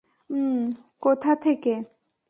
[0.29, 0.59] উম
[1.01, 1.73] কোথা থেকে?